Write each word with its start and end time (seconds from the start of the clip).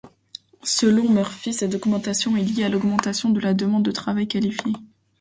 Selon 0.63 1.11
Murphy 1.11 1.53
cette 1.53 1.75
augmentation 1.75 2.35
est 2.35 2.41
liée 2.43 2.63
à 2.63 2.69
l'augmentation 2.69 3.29
de 3.29 3.39
la 3.39 3.53
demande 3.53 3.83
de 3.85 3.91
travail 3.91 4.27
qualifié. 4.27 4.73